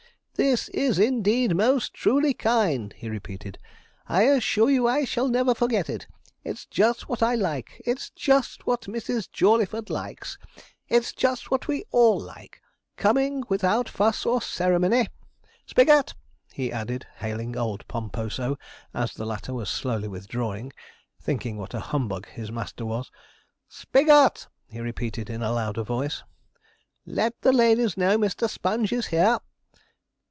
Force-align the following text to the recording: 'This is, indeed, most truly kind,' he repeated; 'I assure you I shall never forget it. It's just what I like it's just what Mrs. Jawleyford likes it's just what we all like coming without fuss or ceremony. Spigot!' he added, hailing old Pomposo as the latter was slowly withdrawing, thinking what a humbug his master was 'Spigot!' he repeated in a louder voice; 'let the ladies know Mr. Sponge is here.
'This 0.35 0.69
is, 0.69 0.97
indeed, 0.97 1.55
most 1.55 1.93
truly 1.93 2.33
kind,' 2.33 2.93
he 2.93 3.07
repeated; 3.07 3.59
'I 4.09 4.23
assure 4.23 4.71
you 4.71 4.87
I 4.87 5.05
shall 5.05 5.27
never 5.27 5.53
forget 5.53 5.87
it. 5.87 6.07
It's 6.43 6.65
just 6.65 7.07
what 7.07 7.21
I 7.21 7.35
like 7.35 7.79
it's 7.85 8.09
just 8.09 8.65
what 8.65 8.83
Mrs. 8.87 9.31
Jawleyford 9.31 9.91
likes 9.91 10.39
it's 10.89 11.13
just 11.13 11.51
what 11.51 11.67
we 11.67 11.83
all 11.91 12.19
like 12.19 12.59
coming 12.97 13.43
without 13.49 13.87
fuss 13.87 14.25
or 14.25 14.41
ceremony. 14.41 15.09
Spigot!' 15.67 16.15
he 16.51 16.71
added, 16.71 17.05
hailing 17.17 17.55
old 17.55 17.87
Pomposo 17.87 18.57
as 18.95 19.13
the 19.13 19.27
latter 19.27 19.53
was 19.53 19.69
slowly 19.69 20.07
withdrawing, 20.07 20.73
thinking 21.21 21.57
what 21.57 21.75
a 21.75 21.79
humbug 21.79 22.25
his 22.29 22.51
master 22.51 22.83
was 22.83 23.11
'Spigot!' 23.67 24.47
he 24.71 24.79
repeated 24.81 25.29
in 25.29 25.43
a 25.43 25.51
louder 25.51 25.83
voice; 25.83 26.23
'let 27.05 27.39
the 27.41 27.53
ladies 27.53 27.95
know 27.95 28.17
Mr. 28.17 28.49
Sponge 28.49 28.91
is 28.91 29.07
here. 29.07 29.37